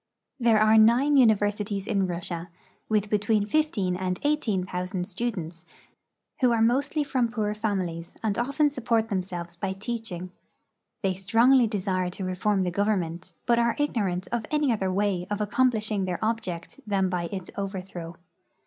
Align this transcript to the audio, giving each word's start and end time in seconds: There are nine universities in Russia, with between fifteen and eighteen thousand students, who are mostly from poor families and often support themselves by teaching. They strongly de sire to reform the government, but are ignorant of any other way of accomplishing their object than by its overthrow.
There 0.39 0.57
are 0.59 0.79
nine 0.79 1.15
universities 1.15 1.85
in 1.85 2.07
Russia, 2.07 2.49
with 2.89 3.07
between 3.07 3.45
fifteen 3.45 3.95
and 3.95 4.19
eighteen 4.23 4.65
thousand 4.65 5.05
students, 5.07 5.63
who 6.39 6.51
are 6.51 6.59
mostly 6.59 7.03
from 7.03 7.27
poor 7.29 7.53
families 7.53 8.15
and 8.23 8.35
often 8.35 8.71
support 8.71 9.09
themselves 9.09 9.55
by 9.55 9.73
teaching. 9.73 10.31
They 11.03 11.13
strongly 11.13 11.67
de 11.67 11.79
sire 11.79 12.09
to 12.09 12.23
reform 12.25 12.63
the 12.63 12.71
government, 12.71 13.35
but 13.45 13.59
are 13.59 13.75
ignorant 13.77 14.27
of 14.31 14.47
any 14.49 14.71
other 14.73 14.91
way 14.91 15.27
of 15.29 15.39
accomplishing 15.39 16.05
their 16.05 16.17
object 16.25 16.79
than 16.87 17.07
by 17.07 17.25
its 17.25 17.51
overthrow. 17.55 18.17